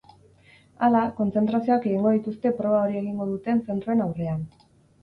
Hala, 0.87 1.01
kontzentrazioak 1.19 1.85
egingo 1.91 2.15
dituzte 2.17 2.55
proba 2.63 2.83
hori 2.87 2.99
egingo 3.05 3.31
duten 3.35 3.65
zentroen 3.71 4.05
aurrean. 4.09 4.45